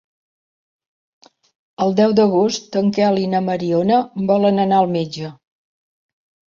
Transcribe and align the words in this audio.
El 1.85 1.93
deu 2.01 2.17
d'agost 2.21 2.79
en 2.83 2.91
Quel 2.97 3.23
i 3.27 3.31
na 3.37 3.45
Mariona 3.53 4.03
volen 4.35 4.67
anar 4.69 4.83
al 4.85 4.93
metge. 5.01 5.35